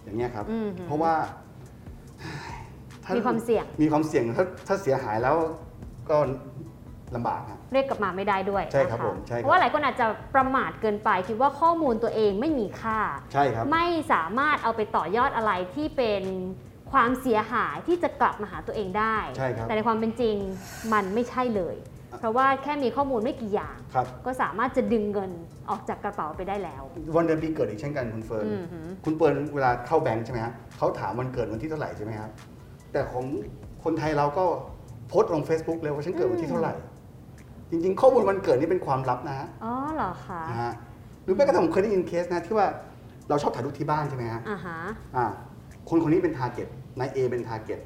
[0.04, 1.14] อย่างเงี้ยครับอืมเพราะว่า
[3.16, 5.36] มีความเสี่ยง มีความเสี่ยงถ้าถ้าเสียหายแล้ว
[6.10, 6.18] ก็
[7.16, 13.00] ลำบากฮะเรียกกลับมาไม่ได้ด้วยใช่ครับนะะผมใช่ครับ เพราะว่าหลายคนอาจจะประมาทเกินไปคิดว่าข้อมูลตัวเองไม่มีค่า
[13.34, 16.24] ใช่ครับ ไม่สามารถเอาไปต่อยอดอะไรที่เป็น
[16.92, 20.36] ความเสียหายที่จะกลับมาหาตัวเองได้ ใช่ครับแต่ในความเป็นจริง
[20.94, 21.78] มันไม่ใช่เลย
[22.20, 25.32] เพราะว่าแค่มีข้อมูลไม่กี่อย่าง ครับ ก็สามารถจะดึงเงิน
[25.70, 26.84] ออกจากกระเป๋าไปได้แล้ว
[27.16, 32.30] วันเดือนปีเกิดอีกเช่นกันคุณเฟิร์นอือหือ คุณเฟิร์นเวลาเข้าแบงค์ใช่ไหมฮะเขาถามวันเกิดวันที่เท่าไหร่ใช่ไหมครับ
[32.92, 33.26] แต่ของ
[33.84, 34.46] คนไทยเราก็
[35.08, 36.74] โพสต์ลง Facebook เลยว่าฉันเกิดวันที่เท่าไหร่
[37.72, 40.74] จริงๆ ข้อมูลวันเกิดนี่เป็นความลับนะฮะอ๋อเหรอคะนะฮะ
[41.24, 42.68] หรือแม้กระทั่งผมเคยได้ยินเคสนะที่ว่า
[43.30, 44.78] เราชอบถ่ายรูปที่บ้านใช่ไหมฮะอ่าฮะ
[45.16, 45.26] อ่า
[45.90, 46.68] คนคนนี้เป็น target
[47.00, 47.80] นายเอเป็น target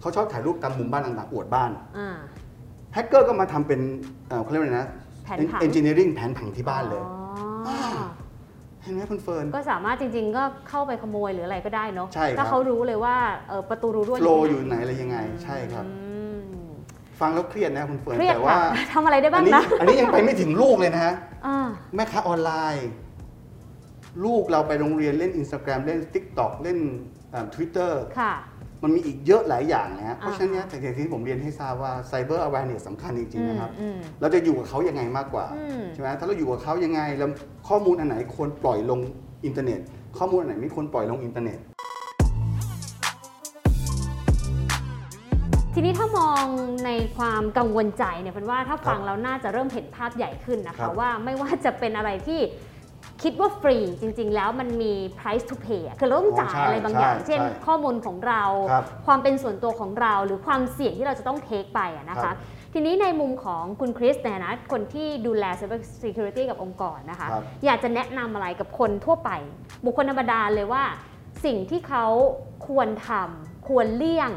[0.00, 2.16] เขาชอบถ่ายรูปตามมุมบ้านต่างๆอวดบ้านอ่า
[2.94, 3.80] แฮกเกอร์ก็มาทำเป็น
[4.28, 4.88] เอ่อเขาเรียกว่าอะไรนะ
[5.24, 7.74] แผนผัง engineering แผนผังที่บ้านเลย อ๋อ
[8.82, 13.16] เห็นไหมคุณเฟิร์น ก็สามารถจริงๆ ก็เข้าไปขโมยหรืออะไรก็ได้เนาะใช่ครับ ถ้าเขารู้เลยว่า
[13.48, 16.03] เอ่อประตูรูรั่ว flaw ที่อยู่ไหนอะไรยังไง ใช่ครับ อืม
[17.20, 18.58] ฟังแล้วเครียดนะคุณเฟิร์นเครียดแต่ค่ะว่า
[18.92, 21.14] ทำอะไรได้บ้างอันนี้นะ อันนี้ยังไปไม่ถึงลูกเลยนะฮะ
[21.46, 22.88] อ่า แม่ค้าออนไลน์
[24.24, 26.78] ลูกเราไปโรงเรียนเล่น Instagram เล่น TikTok เล่น
[27.54, 28.34] ทวิตเตอร์ค่ะ
[28.82, 37.30] มันมีอีกเยอะหลายอย่างนะฮะเพราะฉะนั้นเนี่ยอ่าแต่อย่างที่ผมเรียนให้ทราบว่า Cyber Awareness สำคัญจริง ๆ นะครับอืม เราจะอยู่กับเขายังไงมากกว่าอืม ใช่ไหมถ้าเราอยู่กับเขายังไงแล้ว
[37.68, 39.00] ข้อมูลอันไหนควรปล่อยลง
[39.44, 39.80] อินเทอร์เน็ต
[40.18, 41.58] ข้อมูลอันไหนไม่ควรปล่อยลงอินเทอร์เน็ต
[45.74, 46.44] ทีนี้ถ้ามอง
[46.86, 52.40] ในความกังวลใจเนี่ยเป็นว่าถ้าฟังครับแล้วน่าจะเริ่มเห็นภาพใหญ่ขึ้นนะคะครับ ว่าไม่ว่าจะเป็นอะไรที่
[53.22, 62.36] คิดว่าฟรีจริง ๆ แล้วมันมี price to pay อะคือเราต้องจ่ายอะไรบางอย่างเช่นข้อมูลของเรา ครับความเป็นส่วนตัวของเรา หรือความเสี่ยงที่เราจะต้องเทคไปอะนะครัคะ บ
[62.72, 69.30] ทีนี้ในมุมของคุณคริสเนี่ยนะคนที่ดูแล cyber security กับองค์กรนะคะ ครับ อยากจะแนะนำอะไรกับคนทั่วไป
[69.84, 70.84] บุคคลธรรมดาเลยว่า
[71.44, 72.06] สิ่งที่เขา
[72.68, 74.30] ควรทำควรเลี่ยง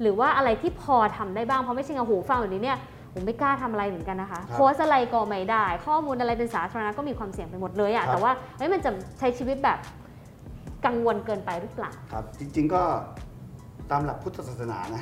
[0.00, 2.78] หรือว่าอะไรที่พอทำได้บ้างเพราะไม่ใช่เงาหูฟังแบบนี้เนี่ย
[3.14, 9.78] ผมไม่กล้าทำอะไรเหมือนกันนะคะครับโพสต์อะไรก็ไม่ได้ ข้อมูลอะไรเป็นสาธารณะก็มีความเสี่ยงไปหมดเลยครัอะบแต่ว่าเฮ้ยมันจะใช้ชีวิตแบบ
[10.86, 12.82] กังวลเกินไปหรือเปล่าครับ จริง ๆก็
[13.90, 15.00] ตามหลักพุทธศาสนานะ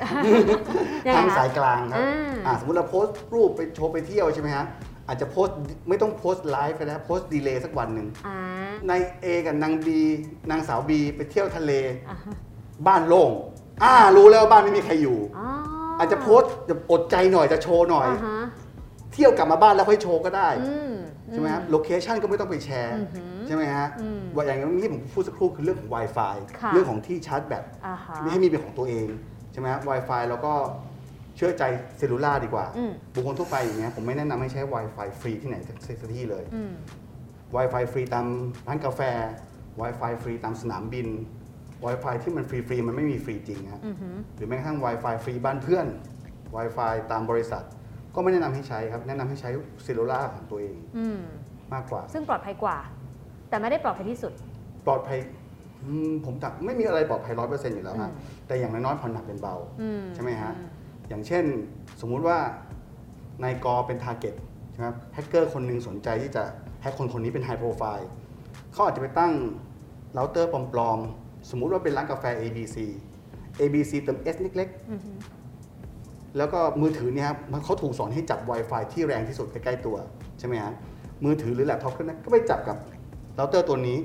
[1.06, 4.64] ยังไงทางคะสายกลางครับอ่าอ่าสมมติเราโพสต์รูปไปโชว์ไปเที่ยวใช่ไหมฮะ
[5.08, 5.56] อาจจะโพสต์
[5.88, 10.00] ไม่ต้องโพสต์ไลฟ์ก็ได้โพสต์ delay สักวันหนึ่งอ่านายเอกับนางบี
[10.50, 11.72] นางสาวบีไปเที่ยวทะเล
[12.10, 12.32] อ่าฮะ
[12.86, 13.30] บ้านโล่ง
[13.82, 15.46] อ่ารู้แล้วว่าบ้านไม่มีใครอยู่ อ๋อ
[15.98, 18.40] อาจจะโพสต์จะอดใจหน่อยจะโชว์หน่อยอ่าฮะ
[19.12, 20.92] เที่ยวกลับมาบ้านแล้วค่อยโชว์ก็ได้อืม
[21.32, 29.06] ใช่ไหมครับ location ก็ไม่ต้องไปแชร์ อือหือ ใช่ไหมฮะอืมว่าอย่างที่ผมพูดสักครู่คือเรื่องของ Wi-Fi ค่ะ เรื่องของที่ชาร์จแบตอ่าฮะ ไม่ให้มีเป็นของตัวเอง
[29.52, 30.52] ใช่ไหมครับ Wi-Fi แล้วก็
[31.36, 31.62] เชื่อใจ
[31.98, 36.72] cellular ดีกว่า อืม บุคคลทั่วไปอย่างเงี้ยผมไม่แนะนำให้ใช้ Wi-Fi ฟรีที่ไหนสักสักที่เลย อืม
[37.56, 38.26] Wi-Fi ฟรีตาม
[38.66, 39.00] ร้านกาแฟ
[39.80, 41.08] Wi-Fi ฟรีตามสนามบิน
[41.84, 45.86] Wi-Fi ที่มันฟรีๆมันไม่มีฟรีจริงฮะอือหือหรือแม้กระทั่ง Wi-Fi ฟรีบ้านเพื่อน
[46.56, 47.64] Wi-Fi ตามบริษัท
[48.14, 49.50] ก็ไม่แนะนำให้ใช้ครับ แนะนำให้ใช้
[49.84, 51.20] cellular ของตัวเองอืม
[51.74, 52.78] มากกว่า ซึ่งปลอดภัยกว่า
[53.48, 54.32] แต่ไม่ได้ปลอดภัยที่สุด
[54.86, 55.18] ปลอดภัย
[55.84, 60.52] อืมผมตักไม่มีอะไรปลอดภัยร้อยเปอร์เซ็นต์อยู่แล้วฮะอืมแต่อย่างน้อยๆผ่อนหนักเป็นเบาอืมใช่ไหมฮะ
[61.08, 61.44] อย่างเช่น
[62.00, 62.38] สมมุติว่า
[63.42, 64.34] นายกอเป็น target
[64.72, 66.42] ใช่ไหมครับแฮกเกอร์คนหนึ่งสนใจที่จะ
[66.82, 68.08] hack คนคนนี้เป็น high profile
[68.72, 69.32] เขาอาจจะไปตั้ง
[70.14, 72.76] เราเตอร์ปลอมๆ สมมุติว่าเป็นร้านกาแฟ ABC
[73.60, 79.96] ABC เติม S เล็กอือหือๆแล้วก็มือถือเนี่ยครับมันเขาถูกสอนให้จับ Wi-Fi ที่แรงที่สุดใกล้ๆตัว
[80.38, 80.74] ใช่ไหมฮะ
[81.24, 82.76] มือถือหรือแล็ปท็อปก็นั้นก็ไปจับกับ
[83.36, 83.98] เราเตอร์ตัวนี้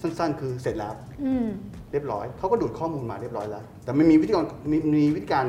[0.00, 1.46] สั้นๆ คือเสร็จแล้วอืม
[1.92, 5.46] เรียบร้อยเขาก็ดูดข้อมูลมาเรียบร้อยแล้ว แต่มันมีวิธีการมีมีวิธีการ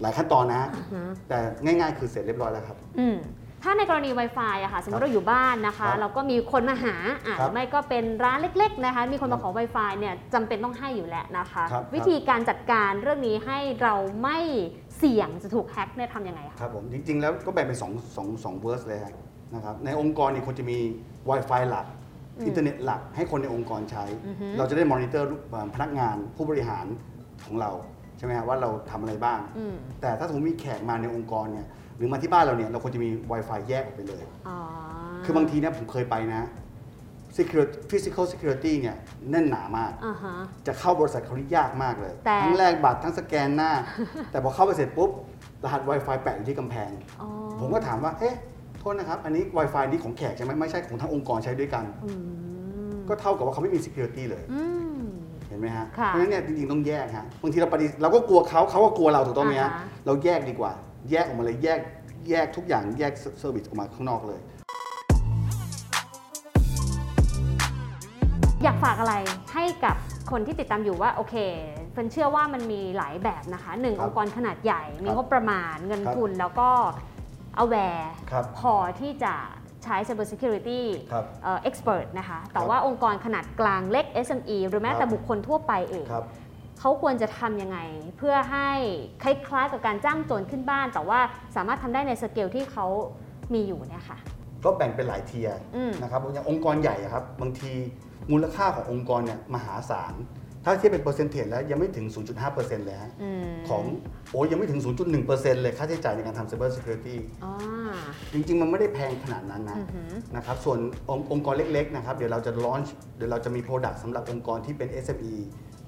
[0.00, 3.16] หลายขั้นตอนนะฮะอ่าฮะแต่ง่าย ๆ คือเสร็จเรียบร้อยแล้วครับอืม
[3.62, 6.94] ถ้าในกรณี Wi-Fi อะค่ะ สมมครับเราอยู่บ้านนะคะ ครับเราก็มีคนมาหา
[7.26, 14.38] อะครับหรือไม่ก็เป็นร้านเล็ก ๆ นะคะ มีคนมาครับขอ Wi-Fi เนี่ยจำเป็นต้องให้อยู่แล้วนะคะครับ วิธีการจัดการเรื่องนี้ให้เราไม่
[14.98, 19.14] เสี่ยงจะถูก hack เนี่ยทำยังไงคะ ครับผมจริง ๆ แล้วก็แบ่งเป็นสองสองสอง verse เลยฮะ
[19.54, 20.78] นะครับในองค์กรเนี่ยควรจะมี
[21.30, 21.86] Wi-Fi หลัก
[22.38, 25.28] อืมอินเทอร์เน็ตหลักให้คนในองค์กรใช้ อือฮึ เราจะได้มอนิเตอร์
[25.74, 26.86] พนักงานผู้บริหาร
[27.44, 27.70] ของเรา
[28.18, 34.58] ใช่ไหมฮะว่าเราทำอะไรบ้าง อืม แต่ถ้าสมมติมีแขกมาในองค์กรเนี่ยห รือมาที่บ้านเราเนี่ยเราควรจะมี Wi-Fi แยกออกไปเลย อ๋อ
[35.24, 36.42] คือบางทีเนี่ยผมเคยไปนะ
[37.36, 38.96] security physical security เนี่ย
[39.30, 40.34] แน่นหนามาก อ่าฮะ
[40.66, 43.72] จะเข้าบริษัทเขานี่ยากมากเลย แต่ ทั้งแลกบัตรทั้งสแกนหน้า
[44.30, 45.10] แต่พอเข้าไปเสร็จปุ๊บ
[45.64, 47.28] รหัส Wi-Fi แปะอยู่ที่กำแพง อ๋อ
[47.60, 48.34] ผมก็ถามว่า เอ๊ะ
[48.78, 52.10] โทษนะครับ อันนี้ Wi-Fi นี่ของแขกใช่ไหมไม่ใช่ของทั้งองค์กรใช้ด้วยกัน อื
[52.94, 54.62] มก็เท่ากับว่าเขาไม่มี security เลย อื
[54.94, 54.98] ม
[55.48, 60.72] เห็นไหมฮะค่ะเพราะฉะนั้นเนี่ยจริงๆต้องแยกฮะ บางทีเราปฏิเราก็กลัวเขาเขาก็กลัวเราถูกต้องไหมฮะ อ่าฮะ เราแยกดีกว่า
[61.10, 61.80] แยกออกมาเลยแยก
[62.30, 64.40] แยกทุกอย่างแยก service ออกมาข้างนอกเลย
[68.62, 69.14] อยากฝากอะไร
[69.54, 69.96] ให้กับ
[70.30, 71.36] คนที่ติดตามอยู่ว่าโอเค
[71.92, 76.68] เฟิร์นเชื่อว่ามันมีหลายแบบนะคะหนึ่งครับองค์กรขนาดใหญ่ มีครับงบประมาณเงินครับทุนแล้วก็
[77.62, 79.34] aware ครับพอที่จะ
[79.84, 86.24] ใช้ cyber security ครับเอ่อ expert นะคะ แต่ครับว่าองค์กรขนาดกลางเล็ก SME หรือแม้ครับแต่บุคคลทั่วไปเองครับ
[86.84, 87.78] เขาควรจะทำยังไง
[88.18, 88.70] เพื่อให้
[89.22, 91.20] คล้ายๆกับการจ้างโจรขึ้นบ้าน แต่ว่า
[91.56, 92.86] สามารถทำได้ในสเกลที่เขา
[93.54, 94.18] มีอยู่เนี่ยค่ะ
[94.64, 97.72] ก็แบ่งเป็นหลายเทียร์อืม นะครับอย่างองค์กรใหญ่อะครับบางที
[98.32, 100.14] มูลค่าขององค์กรเนี่ยมหาศาล
[100.64, 102.06] ถ้าเทียบเป็นเปอร์เซ็นต์แล้วยังไม่ถึง
[102.46, 103.82] 0.5%เลยฮะอืมของ
[104.30, 104.80] โอ้ยังไม่ถึง
[105.22, 107.52] 0.1%เลยค่าใช้จ่ายในการทำ Cyber Security อ๋อ
[108.32, 115.34] จริง ๆ มันไม่ได้แพงขนาดนั้นนะ อือหือ นะครับส่วนองค์องค์กรเล็กๆนะครับเดี๋ยวเราจะ launch เดี๋ยวเราจะมี Product สำหรับองค์กรที่เป็น SME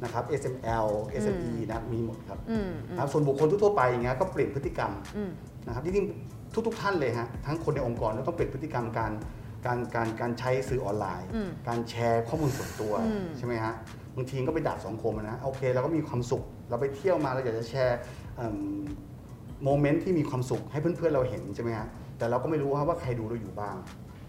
[0.05, 0.89] นะครับ SML
[1.23, 5.31] SME นะมีหมดครับอืมอืมนะครับส่วนบุคคลทั่วๆไปอย่างเงี้ยก็เปลี่ยนพฤติกรรมอืม
[5.67, 9.13] นะครับจริงๆทุก ๆ ท่านเลยฮะทั้งคนในองค์กรแล้วต้องเปลี่ยนพฤติกรรมการ
[9.67, 13.75] การการการใช้สื่อออนไลน์อืมการแชร์ข้อมูลส่วนตัวอืมใช่ไหมฮะ
[14.17, 17.99] บางทีก็ไปดาบสองคมอะนะโอเคเราก็มีความสุข เราไปเที่ยวมาเราอยากจะแชร์
[19.65, 21.89] โมเมนต์ที่มีความสุขให้เพื่อนๆเราเห็นใช่ไหมฮะ
[22.19, 23.77] แต่เราก็ไม่รู้ว่าว่าใครดูเราอยู่บ้าง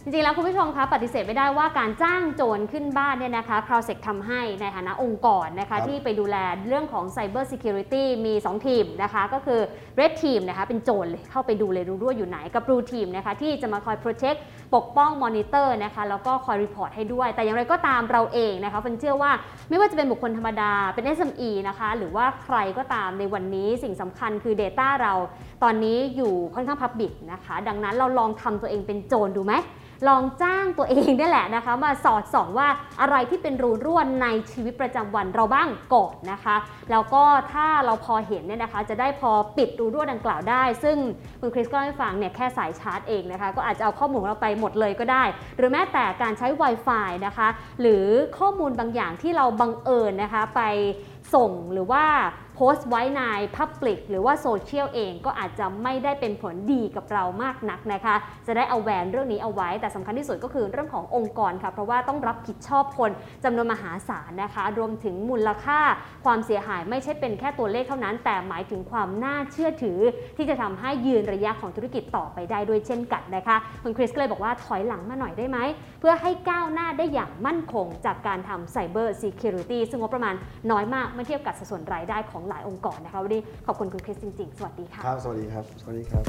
[0.08, 6.38] จริงๆ แล้วคุณผู้ชมคะปฏิเสธไม่ได้ว่าการจ้างโจรขึ้นบ้านเนี่ยนะคะคราวเซกทำให้ในฐานะองค์กรนะครัคะบที่ไปดูแล
[6.68, 9.62] เรื่องของ Cyber Security มี 2 ทีมนะคะ ก็คือ
[10.00, 14.40] Red Team นะคะเป็นโจรเลยเข้าไปดูเลยรูรั่วอยู่ไหนกับ Blue Team นะคะที่จะมาคอย Protect
[14.76, 19.32] ปกป้อง Monitor นะคะแล้วก็คอย report ให้ด้วย แต่อย่างไรก็ตามเราเองนะคะเฟิร์นเชื่อว่า
[19.70, 25.14] ไม่ว่าจะเป็นบุคคลธรรมดาเป็น SME นะคะหรือว่าใครก็ตามในวันนี้สิ่งสำคัญคือ Data เรา
[25.64, 29.56] ตอนนี้อยู่ค่อนข้าง Public นะคะดังนั้นเราลองทำตัวเองเป็นโจรดูไหม
[30.08, 32.68] ลองจ้างตัวเองนี่แหละนะคะ มาสอดส่องว่า
[33.02, 36.56] อะไรที่เป็นรูรั่วในชีวิตประจำวันเราบ้างก่อนนะคะ
[36.92, 40.98] แล้วก็ถ้าเราพอเห็นเนี่ยนะคะ จะได้พอปิดรูรั่วดังกล่าวได้ ซึ่ง
[41.40, 45.24] คุณคริสก็ให้ฟังเนี่ยแค่สายชาร์จเองนะคะ ก็อาจจะเอาข้อมูลของเราไปหมดเลยก็ได้
[45.58, 47.48] หรือแม้แต่การใช้ Wi-Fi นะคะ
[47.82, 48.06] หรือ
[48.40, 50.62] ข้อมูลบางอย่างที่เราบังเอิญนะคะไป
[51.36, 52.06] ส่งหรือว่า
[52.56, 53.22] โพสต์ไว้ใน
[53.58, 58.16] Public หรือว่าโซเชียลเองก็อาจจะไม่ได้เป็นผลดีกับเรามากนักนะคะ
[58.48, 63.12] จะได้เอาแวนเรื่องนี้เอาไว้ แต่สำคัญที่สุดก็คือเรื่องขององค์กรค่ะ เพราะว่าต้องรับผิดชอบคน
[63.44, 65.80] จำนวนมหาศาลนะคะ รวมถึงมูลค่า
[66.26, 70.00] ความเสียหายไม่ใช่เป็นแค่ตัวเลขเท่านั้น แต่หมายถึงความน่าเชื่อถือ
[70.38, 75.58] ที่จะทำให้ยืนระยะของธุรกิจต่อไปได้ด้วยเช่นกันนะคะคุณคริสก็เลยบอกว่าถอยหลังมาหน่อยได้ไหม
[76.00, 80.36] เพื่อให้ก้าวหน้าได้อย่างมั่นคงจากการทำ Cyber Security ซึ่งงบประมาณ
[80.72, 86.26] น้อยมากเมื่อเทียบกับสัดส่วนรายได้ของหลายองค์กรนะคะวันนี้ขอบคุณคุณคริสจริงๆ สวัสดีค่ะ ครับ สวัสดีครับ สวัสดีครับ